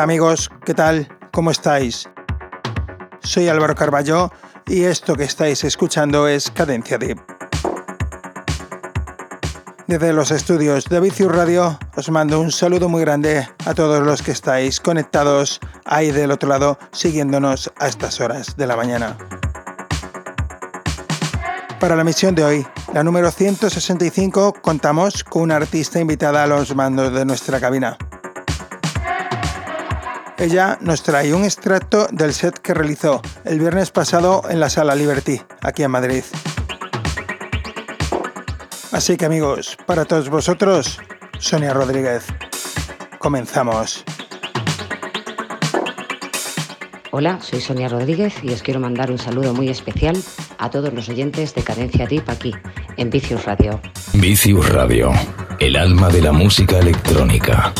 [0.00, 1.08] Hola amigos, ¿qué tal?
[1.30, 2.08] ¿Cómo estáis?
[3.22, 4.32] Soy Álvaro Carballo
[4.66, 7.18] y esto que estáis escuchando es Cadencia Deep.
[9.86, 14.22] Desde los estudios de Vicius Radio os mando un saludo muy grande a todos los
[14.22, 19.18] que estáis conectados ahí del otro lado siguiéndonos a estas horas de la mañana.
[21.78, 26.74] Para la misión de hoy, la número 165, contamos con una artista invitada a los
[26.74, 27.98] mandos de nuestra cabina.
[30.40, 34.94] Ella nos trae un extracto del set que realizó el viernes pasado en la Sala
[34.94, 36.24] Liberty, aquí en Madrid.
[38.90, 40.98] Así que amigos, para todos vosotros,
[41.38, 42.24] Sonia Rodríguez.
[43.18, 44.02] Comenzamos.
[47.10, 50.16] Hola, soy Sonia Rodríguez y os quiero mandar un saludo muy especial
[50.56, 52.54] a todos los oyentes de Cadencia Deep aquí,
[52.96, 53.78] en Vicius Radio.
[54.14, 55.12] Vicius Radio,
[55.58, 57.74] el alma de la música electrónica.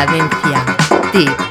[0.00, 0.64] Cadencia.
[1.12, 1.49] Tip.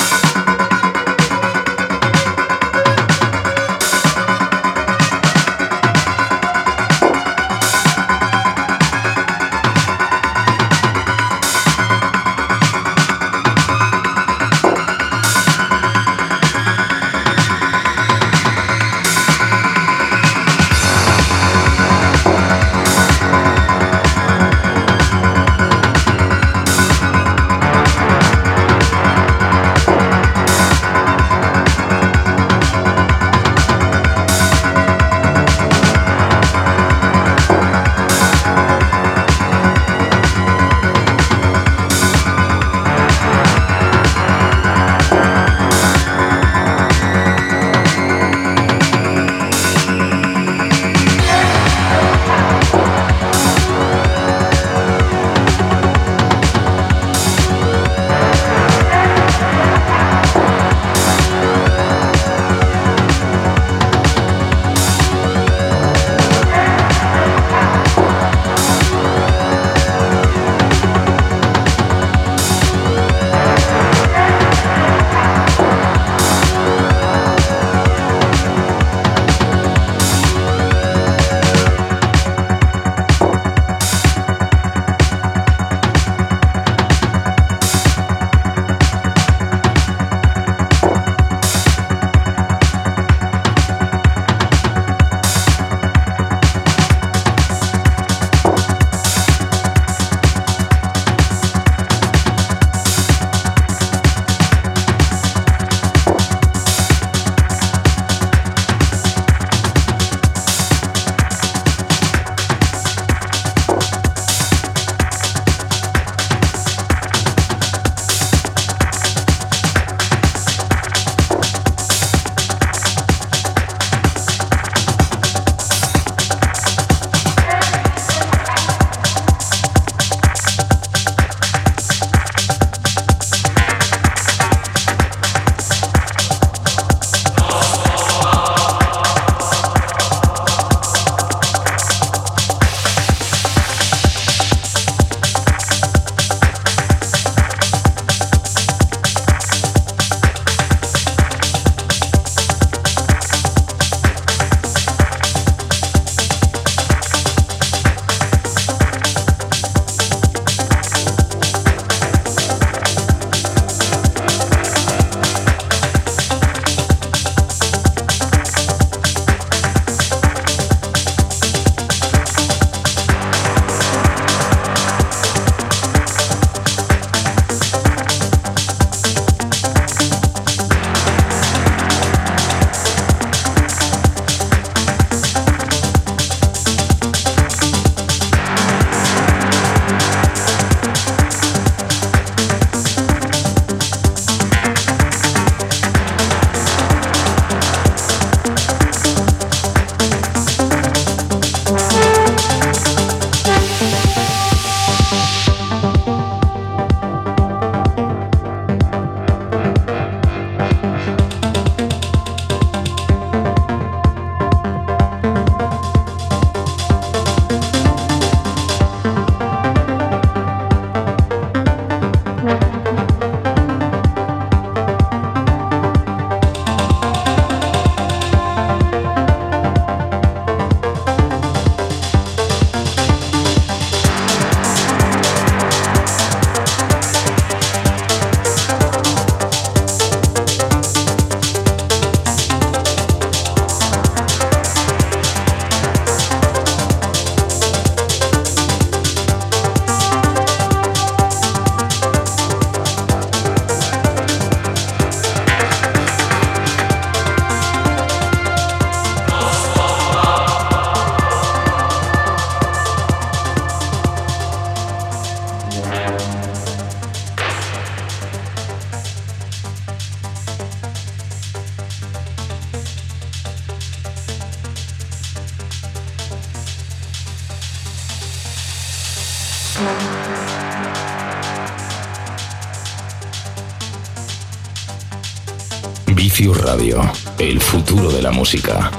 [286.22, 287.00] Vicius Radio,
[287.38, 288.92] el futuro de la música.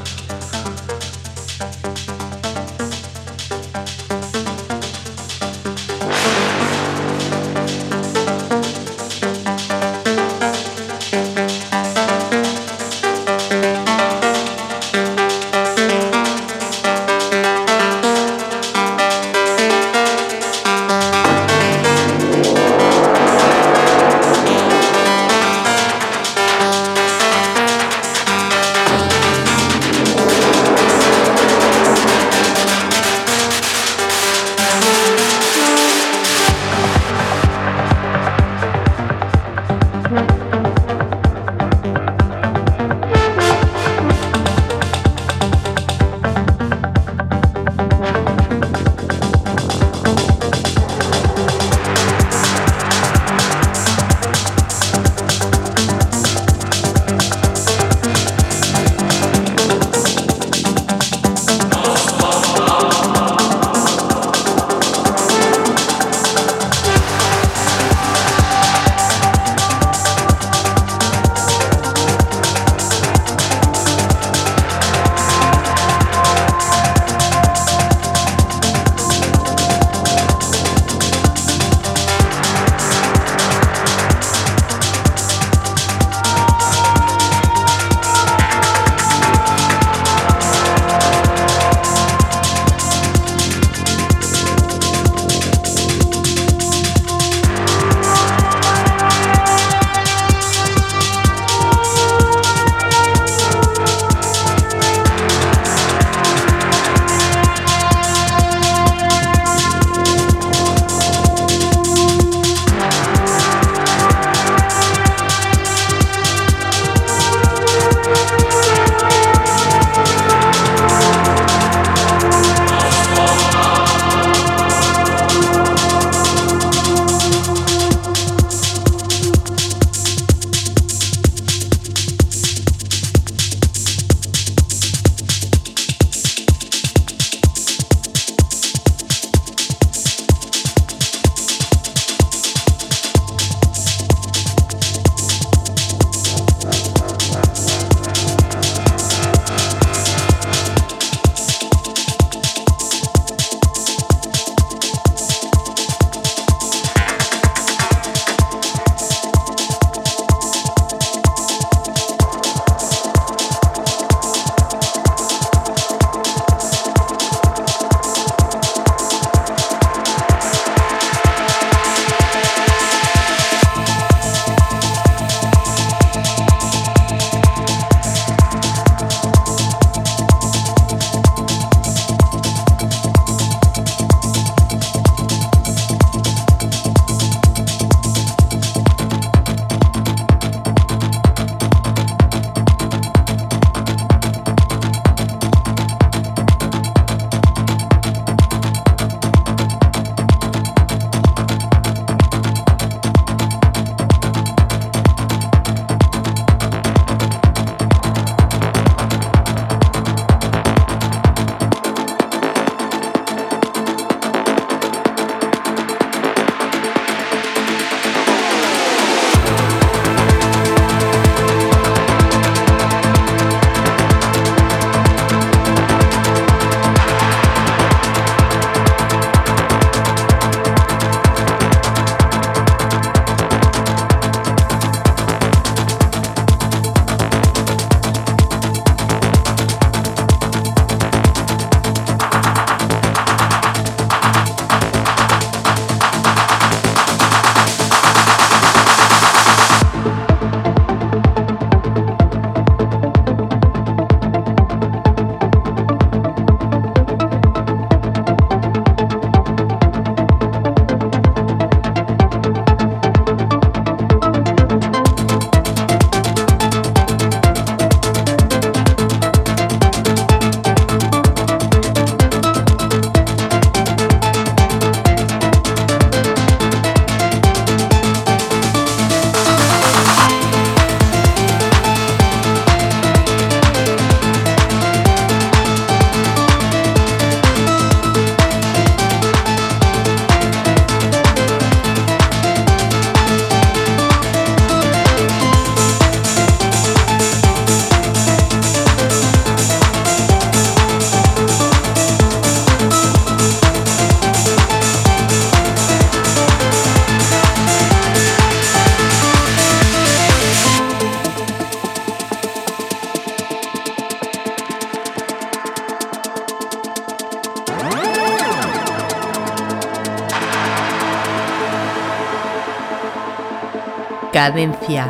[324.41, 325.05] Cadencia.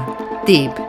[0.44, 0.79] Tip.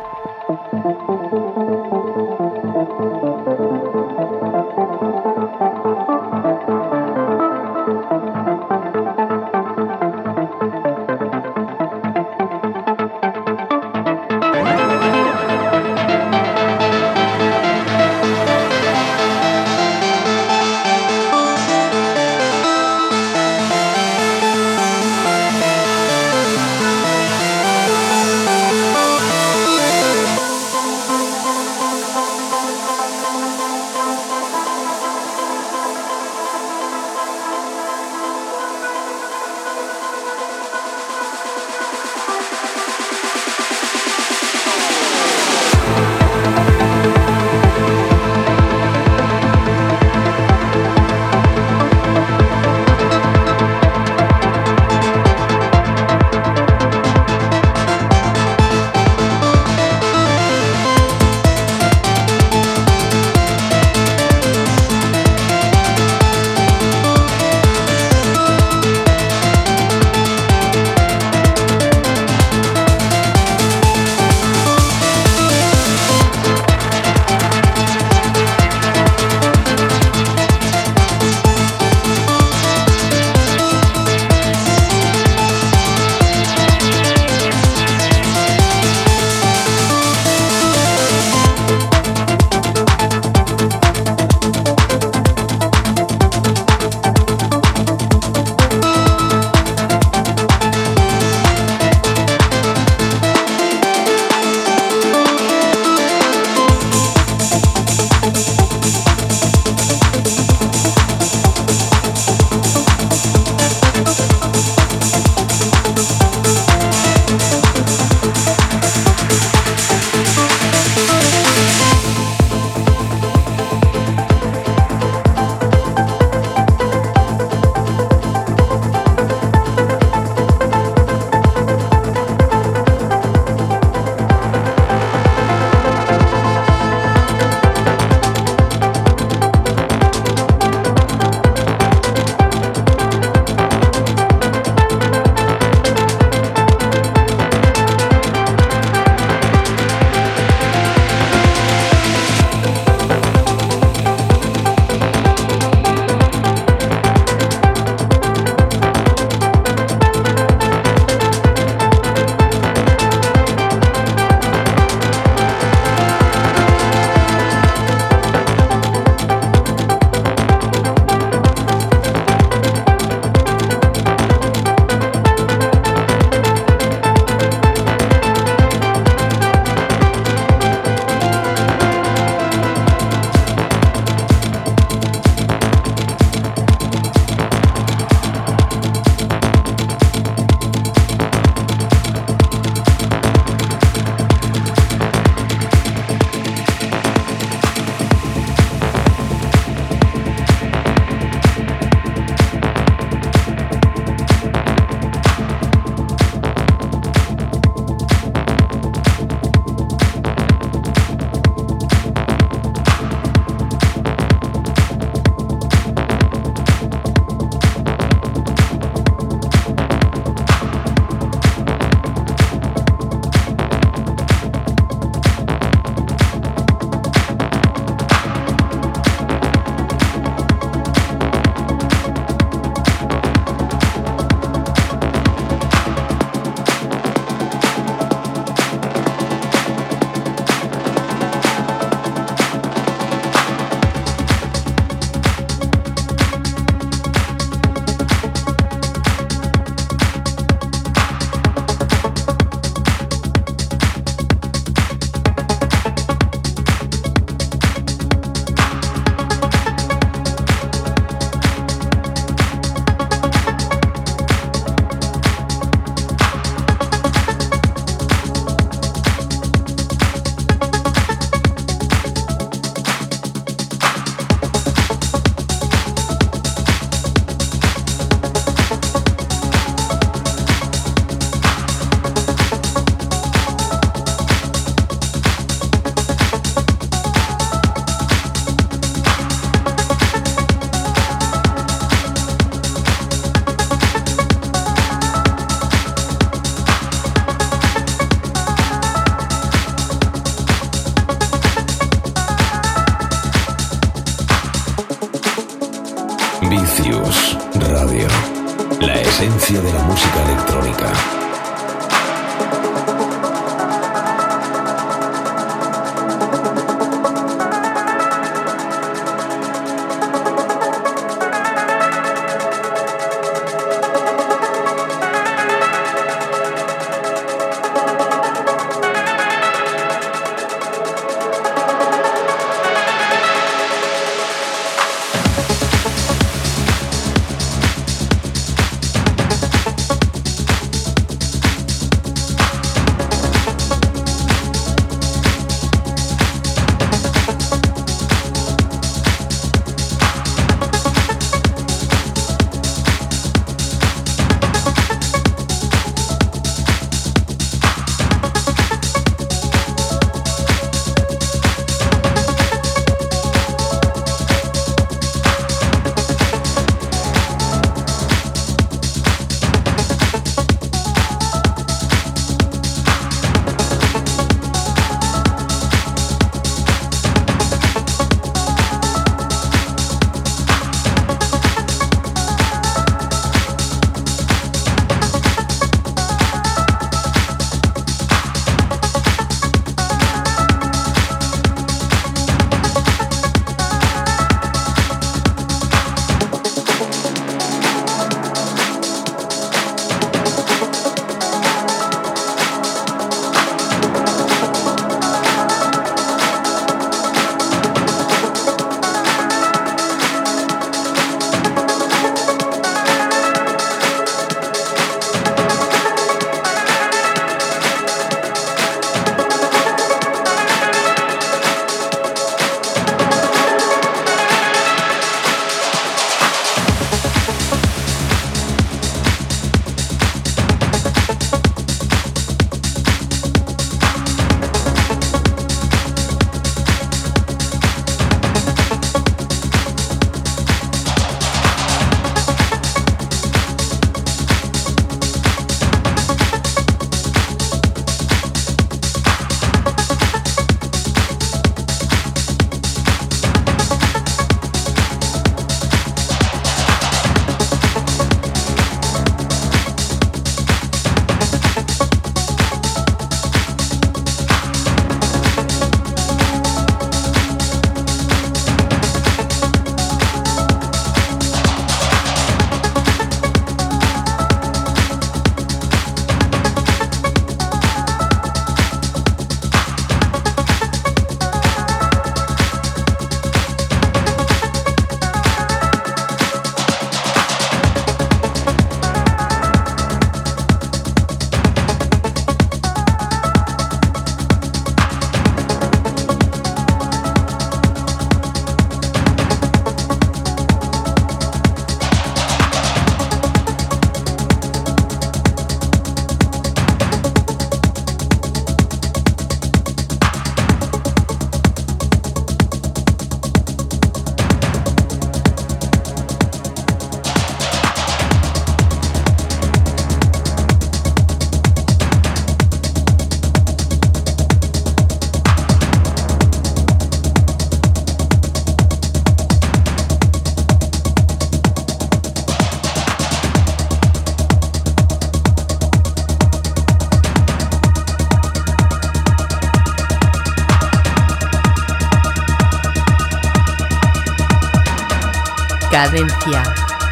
[545.81, 546.43] Cadencia.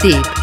[0.02, 0.39] Tip.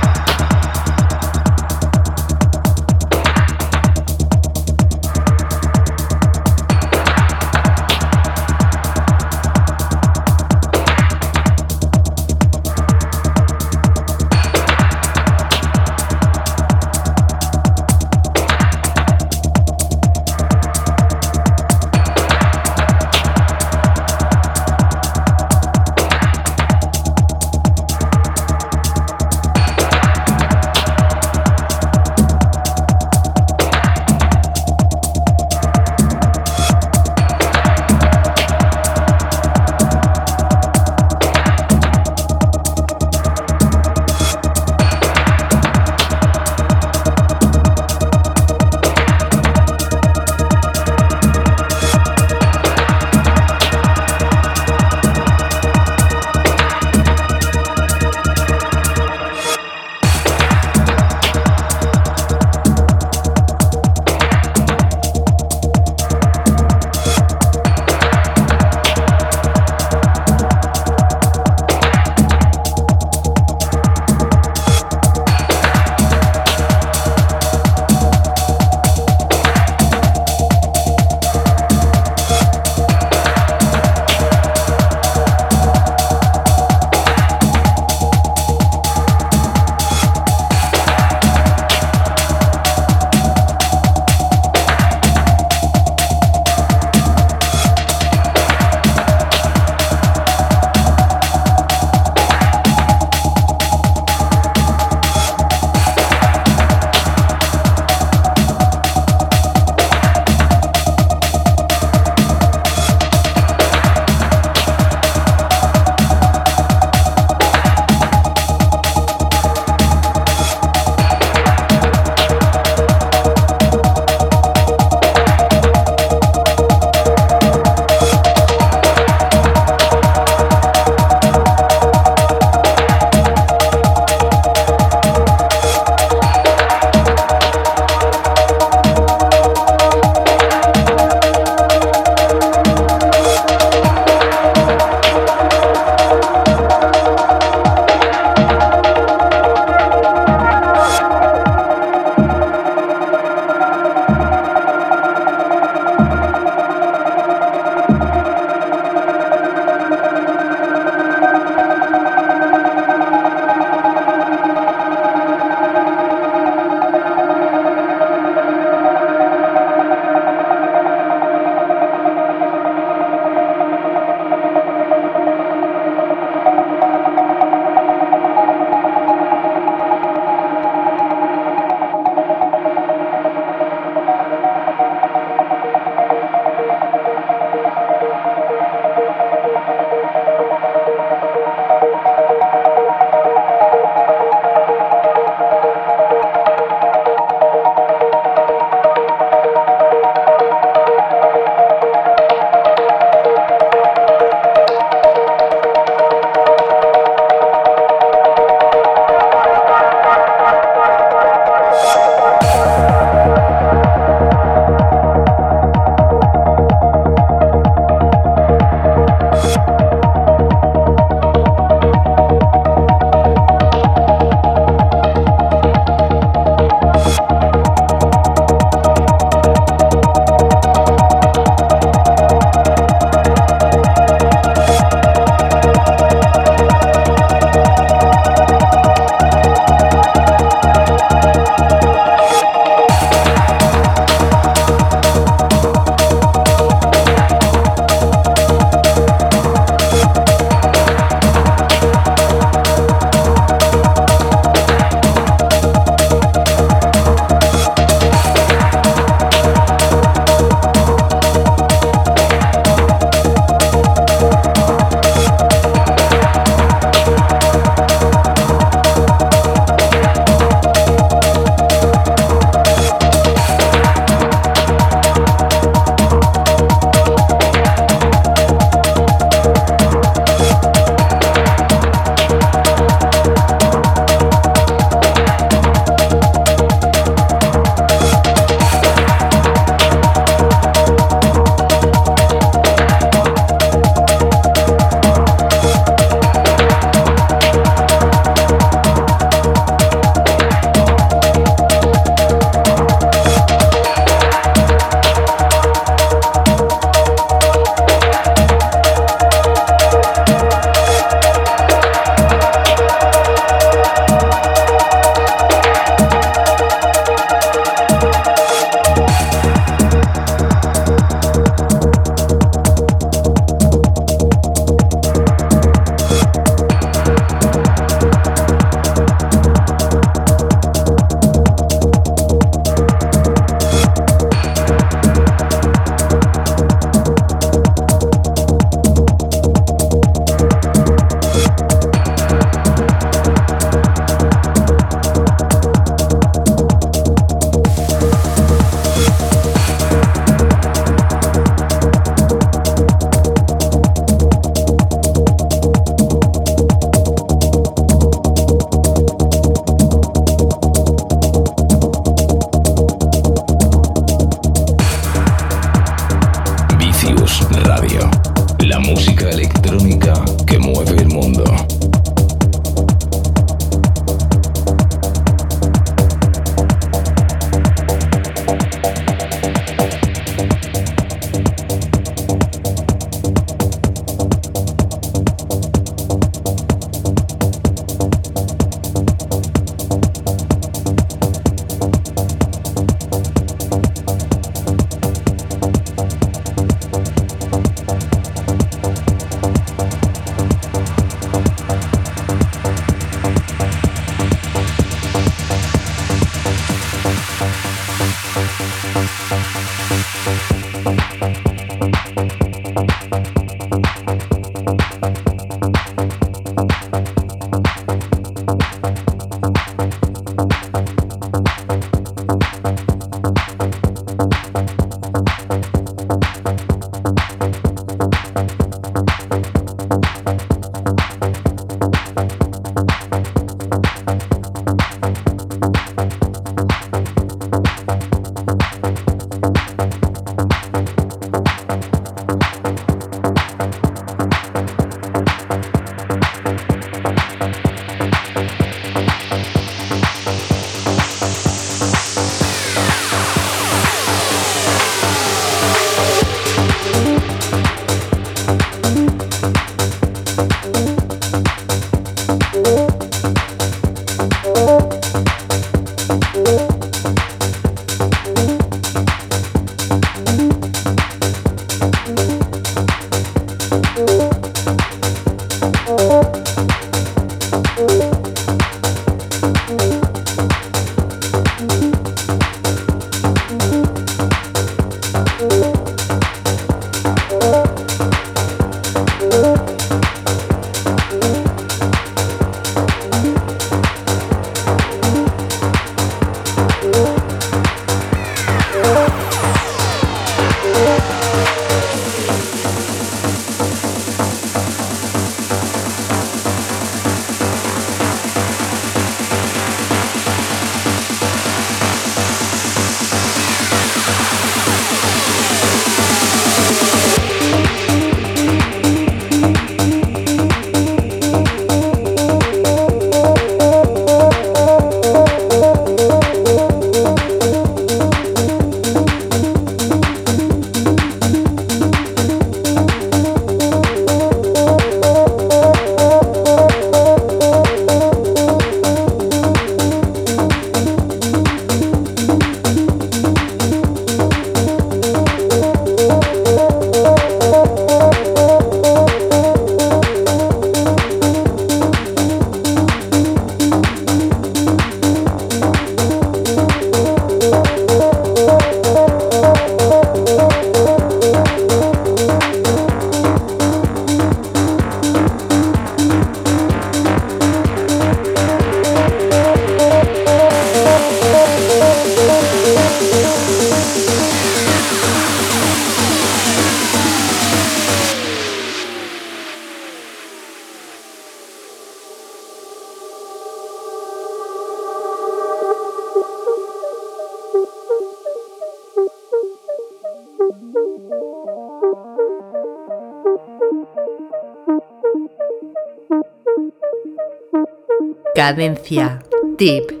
[598.50, 599.20] Cadencia.
[599.56, 600.00] Tip.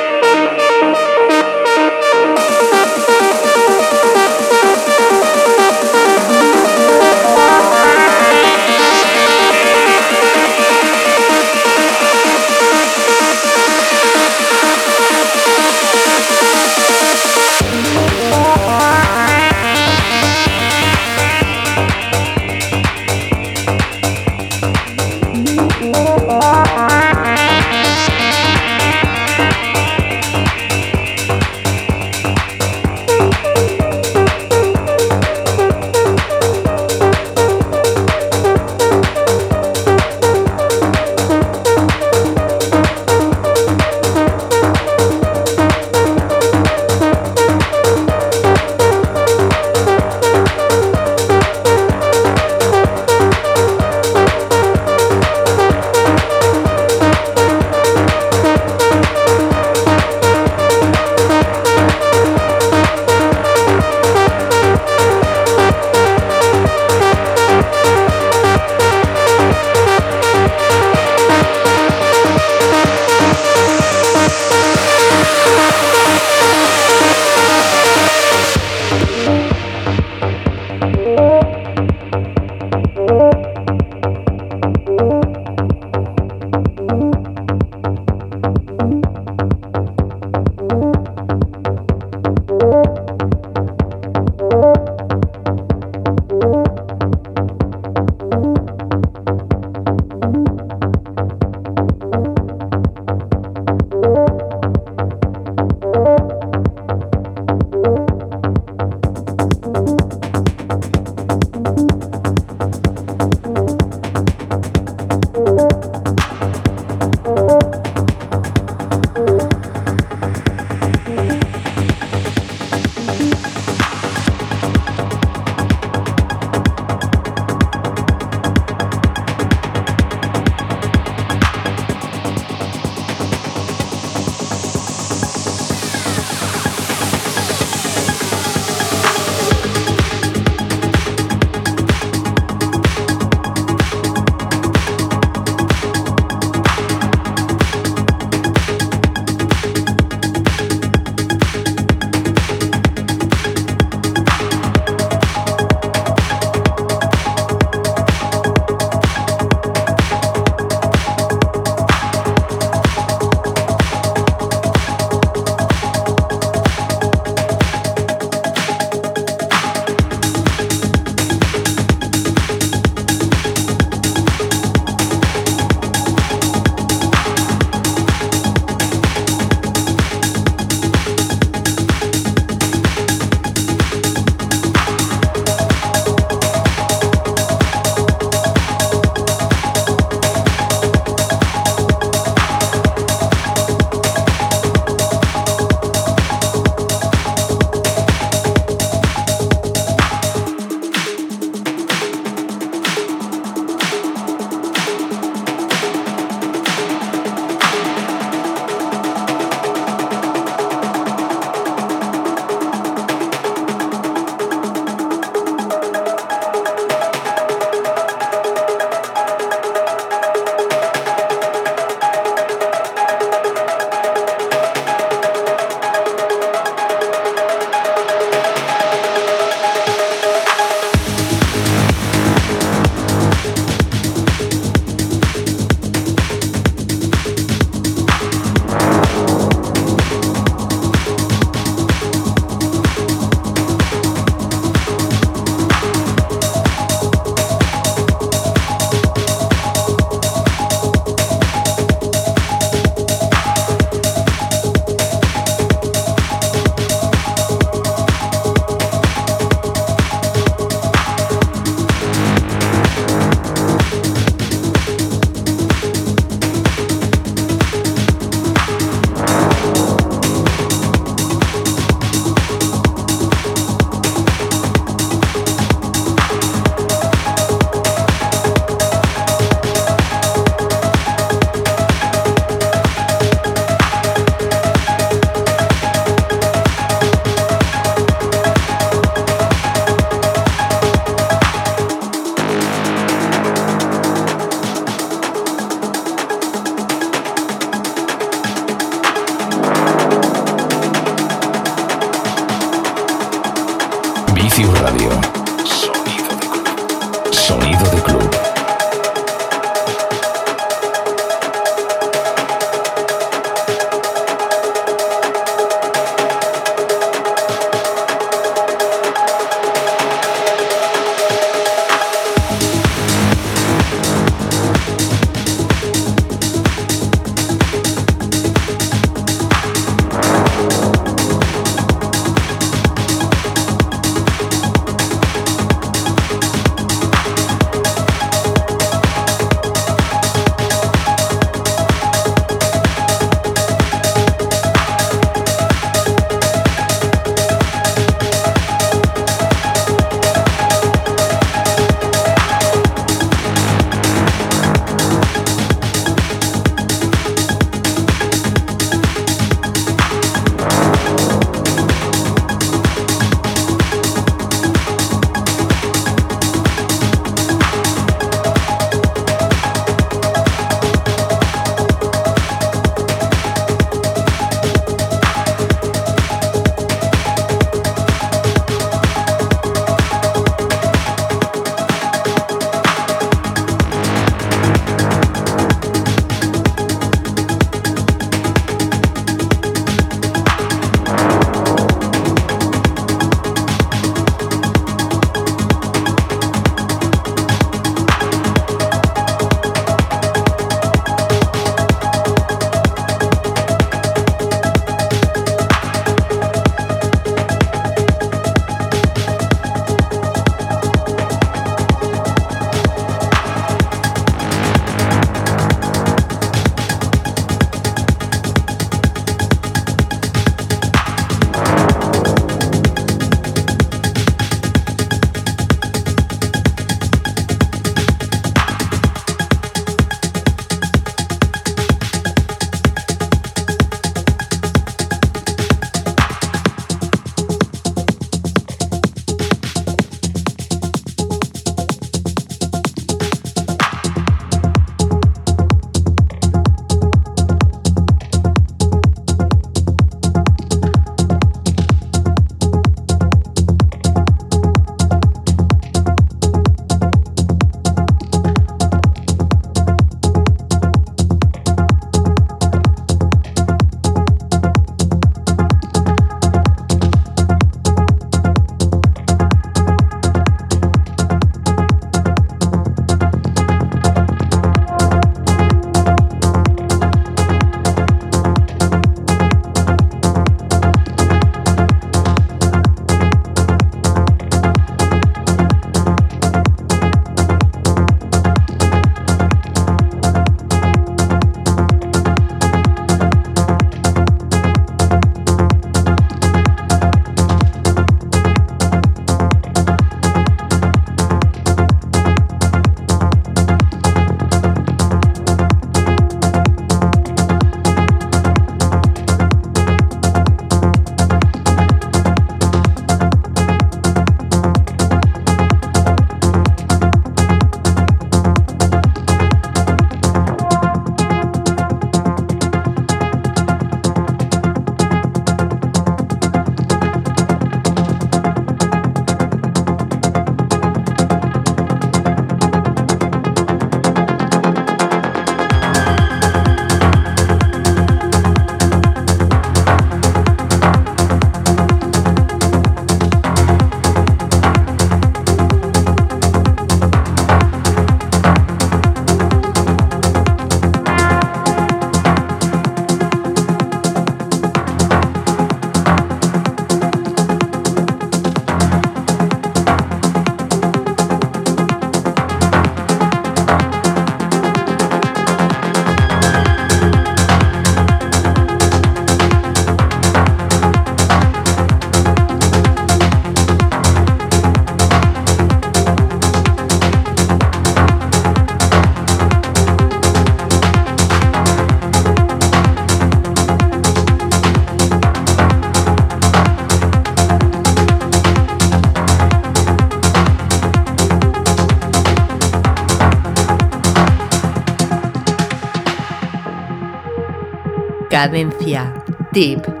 [598.41, 599.13] Cadencia.
[599.53, 600.00] Tip.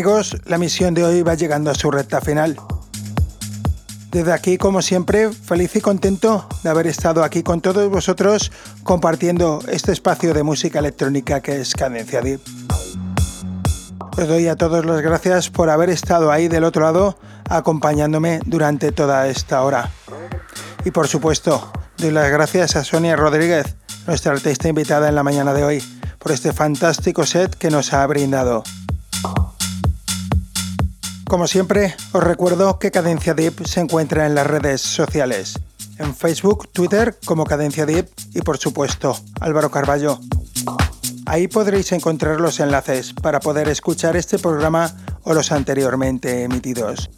[0.00, 2.56] Amigos, la misión de hoy va llegando a su recta final.
[4.10, 8.50] Desde aquí, como siempre, feliz y contento de haber estado aquí con todos vosotros
[8.82, 12.40] compartiendo este espacio de música electrónica que es Cadencia Deep.
[14.16, 17.18] Os doy a todos las gracias por haber estado ahí del otro lado
[17.50, 19.90] acompañándome durante toda esta hora.
[20.82, 23.76] Y por supuesto, doy las gracias a Sonia Rodríguez,
[24.06, 28.06] nuestra artista invitada en la mañana de hoy, por este fantástico set que nos ha
[28.06, 28.62] brindado.
[31.30, 35.60] Como siempre, os recuerdo que Cadencia Deep se encuentra en las redes sociales,
[35.98, 40.18] en Facebook, Twitter como Cadencia Deep y por supuesto Álvaro Carballo.
[41.26, 47.08] Ahí podréis encontrar los enlaces para poder escuchar este programa o los anteriormente emitidos.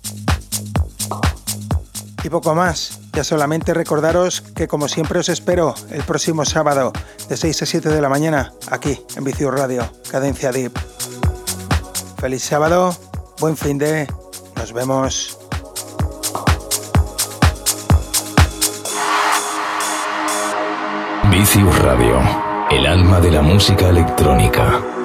[2.23, 6.93] Y poco más, ya solamente recordaros que como siempre os espero el próximo sábado
[7.31, 10.79] de 6 a 7 de la mañana aquí en Vicio Radio, Cadencia Deep.
[12.19, 12.95] Feliz sábado
[13.43, 14.07] Buen fin de.
[14.55, 15.37] Nos vemos.
[21.29, 22.21] Vicius Radio,
[22.71, 25.02] el alma de la música electrónica.